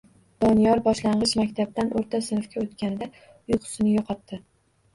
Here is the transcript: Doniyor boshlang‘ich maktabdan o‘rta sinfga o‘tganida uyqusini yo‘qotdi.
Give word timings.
Doniyor 0.45 0.79
boshlang‘ich 0.87 1.33
maktabdan 1.41 1.93
o‘rta 2.01 2.23
sinfga 2.29 2.65
o‘tganida 2.65 3.11
uyqusini 3.21 3.95
yo‘qotdi. 3.97 4.45